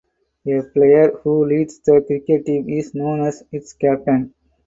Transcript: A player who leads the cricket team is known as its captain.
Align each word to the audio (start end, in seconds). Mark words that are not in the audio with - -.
A 0.47 0.61
player 0.73 1.11
who 1.21 1.45
leads 1.45 1.77
the 1.81 2.01
cricket 2.03 2.47
team 2.47 2.67
is 2.67 2.95
known 2.95 3.21
as 3.21 3.43
its 3.51 3.73
captain. 3.73 4.33